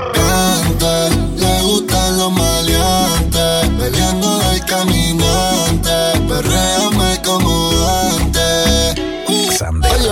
Antes 0.64 1.42
le 1.42 1.62
gustan 1.64 2.18
los 2.18 2.32
maleantes 2.32 3.70
Peleando 3.78 4.40
del 4.40 4.64
caminante 4.64 5.92
Perréame 6.26 7.00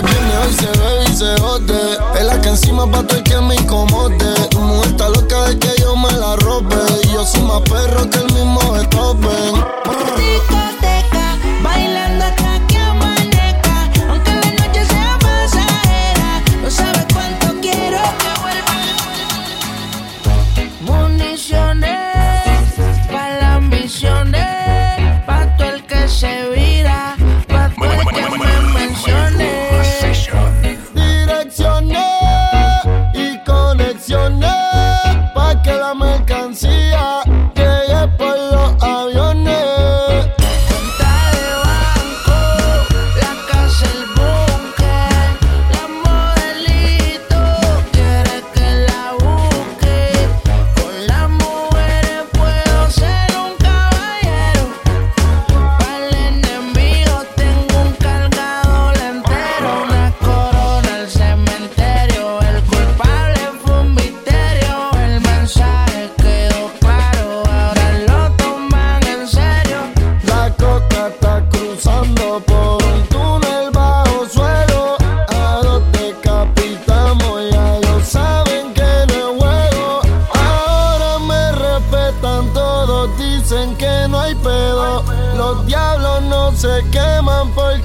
Oye, 0.02 0.12
viene 0.12 0.38
hoy 0.38 0.52
se 0.54 0.66
ve 0.78 1.04
y 1.04 1.16
se 1.16 1.40
jode. 1.40 1.98
Es 2.18 2.24
la 2.24 2.40
que 2.40 2.48
encima 2.48 2.90
pa' 2.90 3.02
todo 3.02 3.18
el 3.18 3.22
que 3.22 3.40
me 3.40 3.54
incomode. 3.54 4.48
Tu 4.50 4.58
mujer 4.58 4.90
está 4.90 5.08
loca 5.08 5.48
de 5.48 5.58
que 5.58 5.68
yo 5.80 5.96
me 5.96 6.10
la 6.12 6.36
robe. 6.36 6.76
Y 7.04 7.08
yo 7.12 7.24
soy 7.24 7.42
más 7.42 7.60
perro 7.62 8.08
que 8.08 8.18
el 8.18 8.32
mismo 8.32 8.60
Beethoven. 8.72 9.64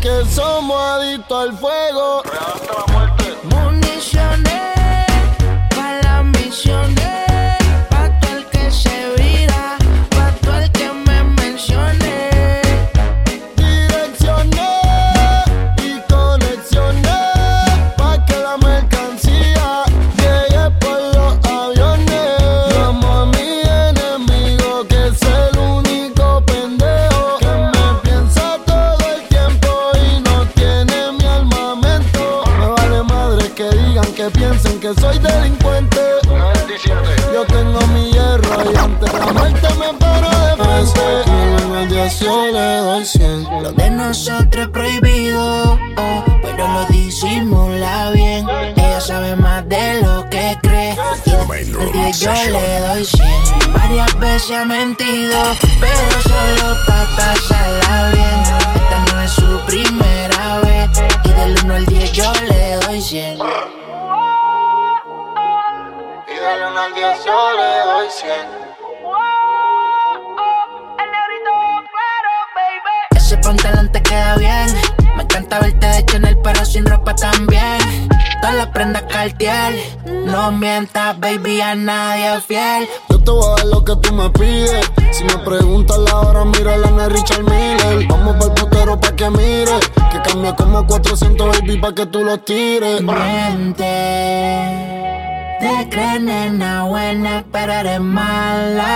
Porque 0.06 0.30
somos 0.30 0.80
adictos 0.80 1.50
al 1.50 1.58
fuego. 1.58 1.75
Que 34.16 34.30
piensen 34.30 34.80
que 34.80 34.94
soy 34.94 35.20
delincuente. 35.20 36.00
Yo 37.34 37.46
tengo 37.48 37.80
mi 37.88 38.12
hierro 38.12 38.72
y 38.72 38.76
ante 38.78 39.12
la 39.12 39.26
muerte 39.34 39.68
me 39.78 39.94
paro 40.00 40.30
de 40.30 40.64
frente. 40.64 42.22
Yo 42.22 42.48
le 42.52 42.78
doy 42.78 43.06
100. 43.06 43.44
Lo 43.62 43.72
de 43.74 43.90
nosotros 43.90 44.66
es 44.66 44.70
prohibido, 44.70 45.74
oh, 45.98 46.24
pero 46.42 46.66
lo 46.66 46.86
disimula 46.86 48.12
bien. 48.12 48.48
Ella 48.78 49.02
sabe 49.02 49.36
más 49.36 49.68
de 49.68 50.02
lo 50.02 50.30
que 50.30 50.58
cree. 50.62 50.96
Y 51.26 51.32
el 51.84 51.92
día 51.92 52.12
yo 52.12 52.32
le 52.52 52.80
doy 52.80 53.06
100. 53.06 53.74
Varias 53.74 54.20
veces 54.20 54.52
ha 54.52 54.66
mentido, 54.66 55.38
pero 55.82 56.22
solo 56.22 56.76
pa' 56.88 57.08
pasarla 57.18 58.12
bien. 58.14 58.42
Esta 58.76 59.14
no 59.14 59.22
es 59.22 59.32
su 59.32 59.60
primera 59.66 60.60
vez. 60.60 60.90
Y 61.26 61.30
del 61.30 61.58
1 61.66 61.74
al 61.74 61.86
10 61.86 62.12
yo 62.14 62.32
le 62.48 62.76
doy 62.86 63.02
100. 63.02 63.40
Del 66.46 66.62
1 66.62 66.80
al 66.80 66.94
10 66.94 67.26
yo 67.26 67.52
le 67.58 67.92
doy 67.92 68.08
100. 68.08 68.30
Ese 73.16 73.38
pantalón 73.38 73.92
te 73.92 74.04
queda 74.04 74.36
bien. 74.36 74.68
Me 75.18 75.24
encanta 75.24 75.60
verte 75.60 75.88
de 75.88 76.06
Chanel, 76.06 76.38
pero 76.44 76.64
sin 76.64 76.86
ropa 76.86 77.16
también. 77.16 77.80
Todas 78.42 78.58
las 78.58 78.68
prendas 78.68 79.02
Cartier. 79.12 79.74
No 80.06 80.52
mientas, 80.52 81.20
baby, 81.20 81.62
a 81.62 81.74
nadie 81.74 82.36
es 82.36 82.46
fiel. 82.46 82.88
Yo 83.10 83.24
te 83.24 83.32
voy 83.32 83.44
a 83.44 83.56
dar 83.56 83.66
lo 83.66 83.84
que 83.84 83.96
tú 83.96 84.14
me 84.14 84.30
pides. 84.30 84.92
Si 85.14 85.24
me 85.24 85.40
preguntas 85.40 85.98
la 85.98 86.20
hora, 86.20 86.46
mira 86.46 86.78
la 86.78 86.92
de 86.92 87.10
Richard 87.10 87.42
Miller. 87.42 88.06
Vamos 88.08 88.36
pa'l 88.36 88.54
putero 88.54 89.00
pa' 89.00 89.16
que 89.16 89.32
mire. 89.32 89.80
Que 90.12 90.22
cambia 90.22 90.56
como 90.56 90.86
400 90.86 91.60
baby 91.60 91.80
pa' 91.80 91.96
que 91.96 92.06
tú 92.06 92.24
los 92.24 92.46
tires. 92.46 93.02
Miente. 93.02 93.86
Te 95.66 95.90
crees 95.90 96.22
nena 96.22 96.84
buena, 96.84 97.44
pero 97.52 97.74
eres 97.74 98.00
mala. 98.00 98.92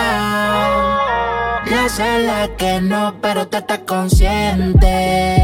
Yo 1.66 1.90
sé 1.90 2.20
la 2.20 2.48
que 2.58 2.80
no, 2.82 3.16
pero 3.22 3.48
tú 3.48 3.58
estás 3.58 3.80
consciente. 3.88 5.44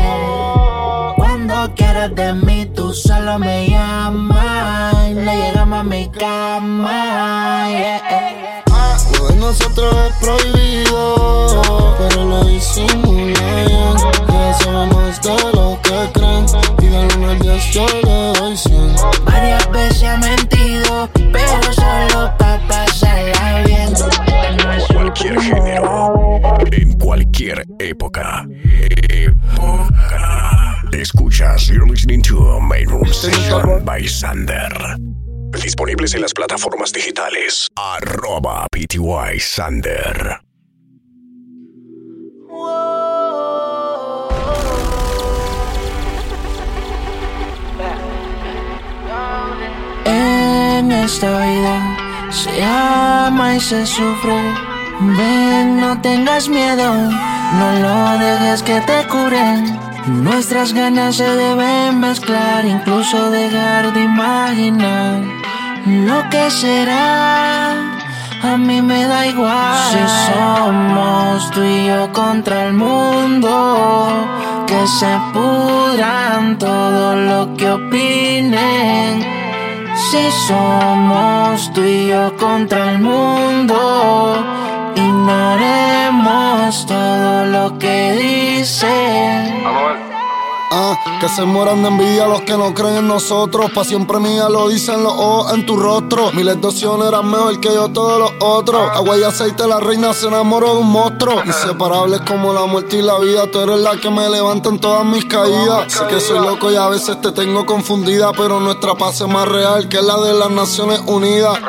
Cuando 1.16 1.74
quieras 1.76 2.14
de 2.16 2.34
mí, 2.34 2.68
tú 2.68 2.94
solo 2.94 3.40
me 3.40 3.68
llamas. 3.70 4.94
Le 5.10 5.36
llegamos 5.36 5.80
a 5.80 5.84
mi 5.84 6.10
cama. 6.10 7.68
Yeah. 7.70 8.64
Lo 9.18 9.28
de 9.28 9.36
nosotros 9.36 9.96
es 10.08 10.14
prohibido, 10.24 11.96
pero 11.98 12.26
lo 12.26 12.44
bien. 12.46 12.66
Ya 14.28 14.54
sabemos 14.60 15.22
de 15.22 15.36
lo 15.54 15.80
que 15.82 16.12
creen. 16.14 16.46
Y 16.82 16.86
de 16.86 17.08
uno 17.16 17.30
al 17.32 17.40
10 17.40 17.72
yo 17.72 17.86
le 18.04 18.40
doy 18.40 18.58
100. 18.58 18.96
Varias 19.26 19.72
veces 19.72 20.04
he 20.04 20.18
pero 21.32 21.74
solo 21.74 22.34
pa' 22.38 22.60
pasarla 22.68 23.64
bien. 23.66 23.94
Cualquier 24.94 25.40
género, 25.42 26.40
en 26.72 26.94
cualquier 26.98 27.66
época. 27.80 28.46
Época. 29.10 30.82
Escuchas, 30.92 31.68
you're 31.68 31.88
listening 31.88 32.22
to 32.22 32.60
Main 32.62 32.88
Room 32.88 33.12
Session 33.14 33.84
by 33.84 34.08
Sander. 34.08 34.72
Disponibles 35.64 36.14
en 36.16 36.22
las 36.22 36.34
plataformas 36.34 36.92
digitales. 36.92 37.68
Arroba 37.76 38.68
PTY 38.72 39.40
Sander. 39.40 40.45
Esta 51.06 51.38
vida 51.38 51.98
se 52.32 52.64
ama 52.64 53.56
y 53.56 53.60
se 53.60 53.86
sufre. 53.86 54.40
Ven, 55.00 55.80
no 55.80 56.02
tengas 56.02 56.50
miedo, 56.50 56.88
no 57.60 57.68
lo 57.84 58.18
dejes 58.18 58.64
que 58.64 58.82
te 58.82 59.06
curen. 59.08 59.80
Nuestras 60.08 60.74
ganas 60.74 61.18
se 61.18 61.30
deben 61.30 62.00
mezclar, 62.00 62.66
incluso 62.66 63.30
dejar 63.30 63.94
de 63.94 64.02
imaginar 64.04 65.22
lo 65.86 66.28
que 66.32 66.50
será. 66.50 67.74
A 68.42 68.58
mí 68.58 68.82
me 68.82 69.06
da 69.06 69.28
igual 69.28 69.92
si 69.92 70.04
somos 70.34 71.52
tú 71.52 71.64
y 71.64 71.86
yo 71.86 72.12
contra 72.14 72.66
el 72.68 72.74
mundo. 72.74 74.10
Que 74.66 74.88
se 74.88 75.14
pudran 75.34 76.58
todo 76.58 77.16
lo 77.16 77.56
que 77.56 77.70
opinen. 77.70 79.35
Si 79.96 80.30
somos 80.48 81.72
tú 81.74 81.82
y 81.84 82.08
yo 82.08 82.36
contra 82.38 82.92
el 82.92 83.00
mundo, 83.00 84.36
ignoremos 84.96 86.86
todo 86.86 87.46
lo 87.46 87.80
que 87.80 88.58
dicen. 88.60 89.35
Ah, 90.72 90.98
que 91.22 91.30
se 91.30 91.44
mueran 91.44 91.84
de 91.84 91.90
envidia 91.90 92.28
los 92.28 92.42
que 92.42 92.58
no 92.58 92.74
creen 92.74 92.98
en 92.98 93.08
nosotros. 93.08 93.72
Pa' 93.72 93.84
siempre 93.84 94.20
mía 94.20 94.50
lo 94.50 94.68
dicen 94.68 95.04
los 95.04 95.14
ojos 95.14 95.54
en 95.54 95.66
tu 95.66 95.78
rostro. 95.78 96.32
Miles 96.34 96.60
de 96.60 96.68
opciones 96.68 97.08
eran 97.08 97.30
mejor 97.30 97.60
que 97.60 97.74
yo 97.74 97.88
todos 97.90 98.20
los 98.20 98.32
otros. 98.40 98.82
Agua 98.94 99.18
y 99.18 99.24
aceite, 99.24 99.68
la 99.68 99.80
reina 99.80 100.14
se 100.14 100.28
enamoró 100.28 100.74
de 100.74 100.80
un 100.82 100.92
monstruo. 100.92 101.44
Inseparables 101.46 102.22
como 102.22 102.52
la 102.52 102.66
muerte 102.66 102.98
y 102.98 103.02
la 103.02 103.20
vida. 103.20 103.50
Tú 103.52 103.60
eres 103.60 103.80
la 103.80 103.96
que 103.98 104.10
me 104.10 104.28
levanta 104.28 104.70
en 104.70 104.80
todas 104.80 105.06
mis 105.06 105.26
caídas. 105.26 105.92
Sé 105.94 106.08
que 106.08 106.20
soy 106.20 106.40
loco 106.40 106.72
y 106.72 106.76
a 106.76 106.88
veces 106.90 107.22
te 107.22 107.32
tengo 107.32 107.66
confundida. 107.66 108.32
Pero 108.34 108.60
nuestra 108.60 108.96
paz 108.96 109.22
es 109.22 109.28
más 109.28 109.48
real 109.48 109.88
que 109.88 110.02
la 110.02 110.18
de 110.18 110.34
las 110.34 110.50
Naciones 110.50 111.00
Unidas. 111.06 111.60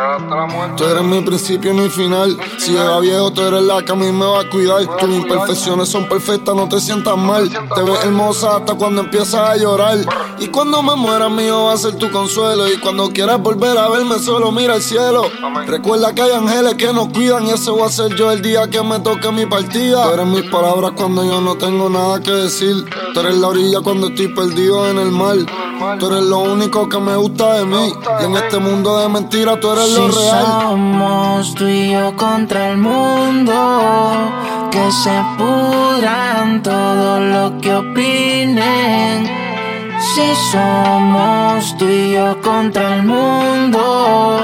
Tú 0.77 0.85
eres 0.85 1.05
mi 1.05 1.21
principio 1.21 1.73
y 1.73 1.75
mi 1.75 1.89
final. 1.91 2.37
Si 2.59 2.73
llega 2.73 2.99
viejo, 3.01 3.31
tú 3.31 3.43
eres 3.43 3.63
la 3.63 3.83
que 3.83 3.93
a 3.93 3.95
mí 3.95 4.11
me 4.11 4.25
va 4.25 4.41
a 4.41 4.51
cuidar. 4.51 4.85
Tus 4.97 5.11
imperfecciones 5.11 5.89
son 5.89 6.09
perfectas, 6.09 6.55
no 6.55 6.67
te 6.69 6.81
sientas 6.81 7.17
mal. 7.17 7.51
Te 7.75 7.83
ves 7.83 8.05
hermosa 8.05 8.57
hasta 8.57 8.75
cuando 8.75 8.86
empiezas 8.89 9.35
a 9.35 9.57
llorar. 9.57 9.99
Y 10.39 10.49
cuando 10.49 10.83
me 10.83 10.95
muera, 10.97 11.29
mío 11.29 11.65
va 11.65 11.73
a 11.73 11.77
ser 11.77 11.97
tu 11.97 12.11
consuelo. 12.11 12.71
Y 12.73 12.79
cuando 12.79 13.11
quieras 13.11 13.41
volver 13.41 13.77
a 13.79 13.89
verme 13.89 14.19
solo, 14.19 14.53
mira 14.53 14.77
el 14.77 14.83
cielo. 14.83 15.25
Recuerda 15.67 16.15
que 16.15 16.23
hay 16.23 16.33
ángeles 16.33 16.75
que 16.75 16.93
nos 16.93 17.09
cuidan. 17.09 17.47
Y 17.47 17.51
ese 17.51 17.71
voy 17.71 17.83
a 17.83 17.89
ser 17.89 18.15
yo 18.15 18.31
el 18.31 18.43
día 18.43 18.69
que 18.69 18.83
me 18.83 18.99
toque 19.01 19.31
mi 19.31 19.47
partida. 19.47 20.05
Tú 20.05 20.15
eres 20.15 20.27
mis 20.27 20.51
palabras 20.51 20.93
cuando 20.97 21.25
yo 21.25 21.41
no 21.41 21.57
tengo 21.57 21.89
nada 21.89 22.21
que 22.21 22.33
decir. 22.33 22.85
Tú 23.15 23.21
eres 23.21 23.37
la 23.37 23.49
orilla 23.49 23.81
cuando 23.81 24.09
estoy 24.09 24.29
perdido 24.29 24.89
en 24.89 24.99
el 24.99 25.11
mar. 25.11 25.37
Tú 25.99 26.07
eres 26.11 26.23
lo 26.23 26.39
único 26.41 26.89
que 26.89 26.99
me 26.99 27.17
gusta 27.17 27.55
de 27.55 27.65
mí. 27.67 27.93
Y 28.21 28.25
en 28.25 28.37
este 28.37 28.59
mundo 28.59 28.99
de 28.99 29.09
mentiras, 29.09 29.59
tú 29.61 29.71
eres 29.73 29.91
lo 29.93 30.11
Si 30.11 30.19
real. 30.19 30.45
somos 30.45 31.55
tú 31.55 31.67
y 31.67 31.91
yo 31.93 32.17
contra 32.17 32.71
el 32.71 32.79
mundo, 32.79 33.55
que 34.71 34.91
se 34.93 35.17
pudran 35.39 36.63
todo 36.63 37.21
lo 37.21 37.59
que 37.61 37.75
opinen. 37.75 39.27
Si 40.15 40.35
somos 40.53 41.77
tú 41.79 41.87
y 41.87 42.13
yo 42.13 42.41
contra 42.43 42.97
el 42.97 43.03
mundo, 43.05 44.41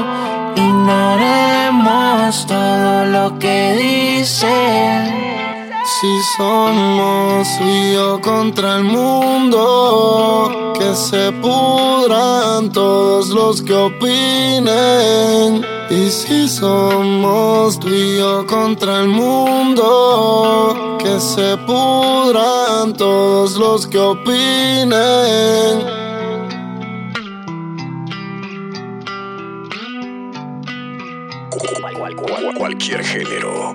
ignoremos 0.56 2.46
todo 2.46 3.04
lo 3.06 3.38
que 3.38 3.74
dicen. 4.20 5.41
Si 5.84 6.22
somos 6.36 7.48
y 7.60 7.92
yo 7.94 8.20
contra 8.20 8.76
el 8.76 8.84
mundo, 8.84 10.72
que 10.78 10.94
se 10.94 11.32
pudran 11.32 12.70
todos 12.72 13.28
los 13.30 13.62
que 13.62 13.74
opinen. 13.74 15.64
Y 15.90 16.08
si 16.10 16.48
somos 16.48 17.78
tú 17.80 17.88
y 17.88 18.18
yo 18.18 18.46
contra 18.46 19.00
el 19.00 19.08
mundo, 19.08 20.96
que 20.98 21.18
se 21.20 21.56
pudran 21.58 22.94
todos 22.96 23.56
los 23.56 23.86
que 23.86 23.98
opinen. 23.98 24.92
Cual- 31.50 32.16
cual- 32.16 32.54
cualquier 32.56 33.04
género, 33.04 33.74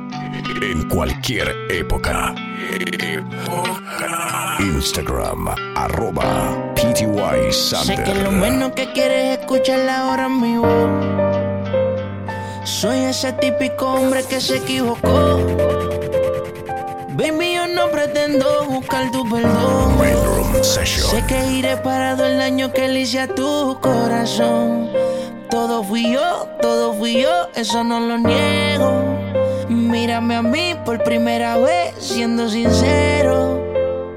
en 0.62 0.88
cualquier 0.90 1.56
época. 1.70 2.34
Instagram, 4.60 5.48
arroba 5.76 6.74
PTY 6.76 7.52
Sé 7.52 7.96
que 8.04 8.16
lo 8.16 8.32
menos 8.32 8.72
que 8.72 8.92
quieres 8.92 9.34
es 9.34 9.40
escuchar 9.40 9.88
ahora 9.90 10.30
mi 10.30 10.58
voz. 10.58 11.06
Soy 12.64 13.00
ese 13.00 13.34
típico 13.34 13.88
hombre 13.88 14.24
que 14.24 14.42
se 14.42 14.58
equivocó. 14.58 15.40
Baby, 17.10 17.56
yo 17.56 17.68
no 17.68 17.90
pretendo 17.90 18.66
buscar 18.66 19.12
tu 19.12 19.28
perdón. 19.30 19.98
Room 19.98 20.64
Session. 20.64 21.10
Sé 21.10 21.24
que 21.28 21.48
iré 21.52 21.78
parado 21.78 22.26
el 22.26 22.38
daño 22.38 22.72
que 22.72 22.88
le 22.88 23.02
hice 23.02 23.22
a 23.22 23.28
tu 23.28 23.80
corazón. 23.82 24.90
Todo 25.50 25.84
fui 25.84 26.12
yo, 26.12 26.48
todo 26.62 26.94
fui 26.94 27.22
yo, 27.22 27.48
eso 27.56 27.84
no 27.84 28.00
lo 28.00 28.18
niego. 28.18 29.27
Mírame 29.88 30.36
a 30.36 30.42
mí 30.42 30.76
por 30.84 31.02
primera 31.02 31.56
vez, 31.58 31.96
siendo 32.00 32.50
sincero. 32.50 33.64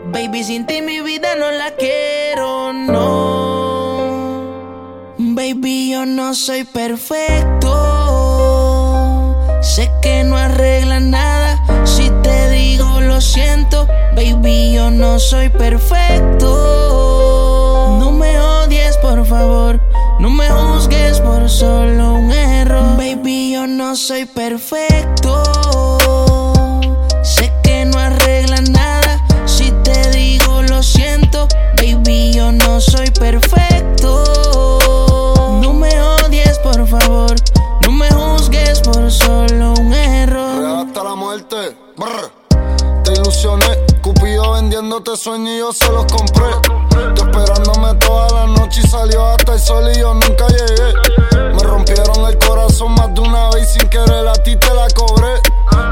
Baby, 0.06 0.42
sin 0.42 0.66
ti 0.66 0.82
mi 0.82 1.00
vida 1.00 1.36
no 1.36 1.52
la 1.52 1.70
quiero, 1.76 2.72
no. 2.72 4.40
Baby, 5.16 5.92
yo 5.92 6.06
no 6.06 6.34
soy 6.34 6.64
perfecto. 6.64 7.70
Sé 9.62 9.88
que 10.02 10.24
no 10.24 10.36
arregla 10.36 10.98
nada. 10.98 11.62
Si 11.84 12.10
te 12.24 12.50
digo 12.50 13.00
lo 13.00 13.20
siento, 13.20 13.86
baby, 14.16 14.72
yo 14.72 14.90
no 14.90 15.20
soy 15.20 15.50
perfecto. 15.50 16.48
No 18.00 18.10
me 18.10 18.40
soy 23.96 24.24
perfecto. 24.24 25.42
Sé 27.22 27.52
que 27.62 27.84
no 27.84 27.98
arregla 27.98 28.60
nada. 28.70 29.18
Si 29.46 29.70
te 29.82 30.10
digo 30.10 30.62
lo 30.62 30.82
siento, 30.82 31.48
baby, 31.76 32.32
yo 32.32 32.52
no 32.52 32.80
soy 32.80 33.10
perfecto. 33.10 34.24
No 35.60 35.72
me 35.72 36.00
odies, 36.00 36.58
por 36.58 36.86
favor. 36.86 37.34
No 37.82 37.90
me 37.90 38.08
juzgues 38.10 38.80
por 38.80 39.10
solo 39.10 39.74
un 39.80 39.92
error. 39.92 40.86
Hasta 40.86 41.02
la 41.02 41.14
muerte. 41.14 41.76
Te 43.04 43.12
ilusioné, 43.12 43.78
Cupido 44.02 44.52
vendiéndote 44.52 45.16
sueños 45.16 45.50
y 45.50 45.58
yo 45.58 45.72
se 45.72 45.90
los 45.90 46.06
compré. 46.06 46.46
Tú 47.14 47.24
esperándome 47.24 47.94
toda 47.94 48.30
la 48.30 48.46
noche 48.46 48.82
y 48.84 48.88
salió 48.88 49.26
hasta 49.26 49.54
el 49.54 49.60
sol 49.60 49.90
y 49.92 49.98
yo 49.98 50.14
nunca 50.14 50.46
llegué 50.48 51.29
rompieron 51.70 52.28
el 52.28 52.36
corazón 52.38 52.92
más 52.94 53.14
de 53.14 53.20
una 53.20 53.48
vez 53.50 53.72
sin 53.72 53.88
querer 53.88 54.28
a 54.28 54.32
ti 54.34 54.56
te 54.56 54.74
la 54.74 54.88
cobré. 54.90 55.40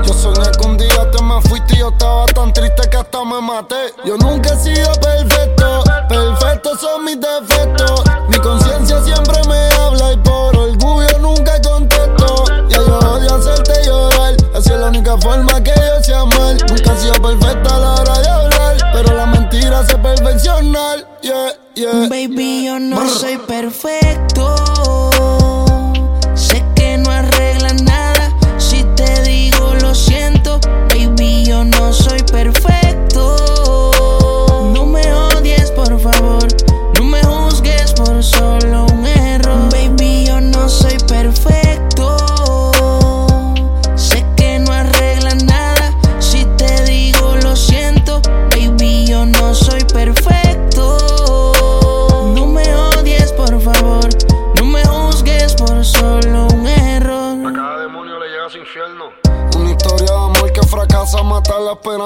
Yo 0.05 0.13
soñé 0.13 0.51
que 0.61 0.67
un 0.67 0.77
día 0.77 1.11
te 1.11 1.23
me 1.23 1.41
fuiste 1.43 1.77
y 1.77 1.79
yo 1.79 1.89
estaba 1.91 2.27
tan 2.27 2.53
triste 2.53 2.89
que 2.91 2.97
hasta 2.97 3.25
me 3.25 3.41
maté. 3.41 3.95
Yo 4.05 4.17
nunca 4.17 4.55
he 4.55 4.59
sido 4.59 4.91
perfecto, 5.01 5.85
perfectos 6.09 6.81
son 6.81 7.05
mis 7.05 7.19
defectos. 7.21 8.03
Mi 8.29 8.39
conciencia 8.39 9.03
siempre 9.03 9.41
me 9.49 9.69
habla 9.77 10.13
y 10.13 10.17
por 10.19 10.57
orgullo 10.57 11.19
nunca 11.21 11.61
contesto. 11.63 12.45
Ya 12.69 12.79
yo 12.79 12.99
odio 12.99 13.35
hacerte 13.37 13.85
llorar, 13.85 14.35
así 14.55 14.73
es 14.73 14.81
la 14.81 14.87
única 14.89 15.17
forma 15.19 15.63
que 15.63 15.73
yo 15.75 16.03
sea 16.03 16.25
mal. 16.25 16.57
Nunca 16.69 16.93
he 16.93 16.99
sido 16.99 17.15
perfecta 17.15 17.77
a 17.77 17.79
la 17.79 17.95
hora 17.95 18.19
de 18.19 18.29
hablar, 18.29 18.77
pero 18.93 19.15
la 19.15 19.27
mentira 19.27 19.85
se 19.87 19.97
perfeccionar. 19.97 21.07
Yeah, 21.23 21.53
yeah. 21.75 22.09
Baby, 22.09 22.67
yo 22.67 22.79
no 22.79 23.09
soy 23.09 23.39
perfecto. 23.39 24.55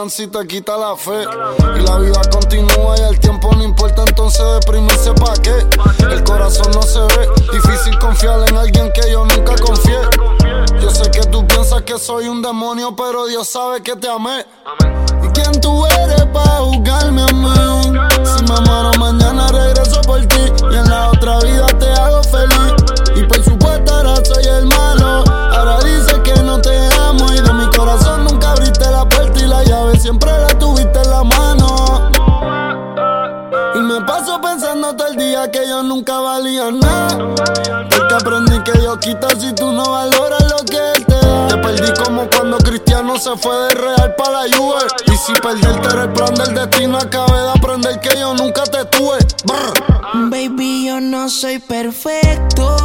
Y 0.05 0.27
te 0.27 0.47
quita 0.49 0.77
la 0.77 0.97
fe. 0.97 1.23
Y 1.77 1.81
la 1.87 1.99
vida 1.99 2.21
continúa 2.33 2.97
y 2.99 3.03
el 3.03 3.21
tiempo 3.21 3.53
no 3.55 3.63
importa, 3.63 4.03
entonces 4.05 4.43
deprimirse 4.55 5.13
pa' 5.13 5.35
qué. 5.41 5.55
El 6.11 6.25
corazón 6.25 6.73
no 6.75 6.83
se 6.83 6.99
ve, 6.99 7.29
difícil 7.53 7.97
confiar 8.01 8.41
en 8.49 8.57
alguien 8.57 8.93
que 8.95 9.13
yo 9.13 9.25
nunca 9.25 9.55
confié. 9.63 10.01
Yo 10.81 10.91
sé 10.91 11.09
que 11.13 11.21
tú 11.27 11.47
piensas 11.47 11.83
que 11.83 12.01
soy 12.01 12.27
un 12.27 12.43
demonio, 12.43 12.97
pero 12.97 13.27
Dios 13.27 13.47
sabe 13.49 13.81
que 13.81 13.95
te 13.95 14.09
amé. 14.09 14.45
¿Y 15.23 15.29
quién 15.29 15.61
tú 15.61 15.87
eres 15.87 16.27
para 16.33 16.59
juzgarme 16.59 17.23
a 17.23 17.27
mí? 17.29 17.99
Si 18.25 18.43
me 18.43 18.61
muero 18.61 18.91
mañana 18.99 19.47
regreso 19.53 20.01
por 20.03 20.21
ti 20.27 20.53
y 20.69 20.75
en 20.75 20.91
la 20.91 21.11
otra 21.11 21.39
vida 21.39 21.67
te 21.79 21.89
hago 21.93 22.23
feliz. 22.25 22.75
Y 23.15 23.23
por 23.23 23.45
supuesto 23.45 23.95
ahora 23.95 24.17
soy 24.25 24.45
el 24.47 24.67
malo. 24.67 25.32
Nunca 36.03 36.19
valía. 36.19 36.65
Porque 37.91 38.15
aprendí 38.15 38.59
que 38.65 38.83
yo 38.83 38.99
quito 38.99 39.29
si 39.39 39.53
tú 39.55 39.71
no 39.71 39.85
valoras 39.85 40.43
lo 40.51 40.65
que 40.65 40.77
él 40.77 41.07
te 41.07 41.15
da. 41.15 41.49
Te 41.49 41.57
perdí 41.59 41.93
como 42.03 42.29
cuando 42.29 42.59
Cristiano 42.59 43.17
se 43.19 43.37
fue 43.37 43.57
de 43.57 43.75
Real 43.75 44.15
para 44.17 44.47
la 44.47 44.57
Juve. 44.57 44.81
Y 45.07 45.17
si 45.17 45.33
perderte 45.35 45.89
era 45.89 46.05
el 46.05 46.13
plan 46.13 46.35
del 46.35 46.55
destino, 46.55 46.99
acabé 46.99 47.41
de 47.41 47.51
aprender 47.51 48.01
que 48.01 48.19
yo 48.19 48.35
nunca 48.35 48.65
te 48.65 48.85
tuve. 48.87 49.19
Baby, 50.15 50.87
yo 50.87 51.01
no 51.01 51.29
soy 51.29 51.61
perfecto. 51.61 52.77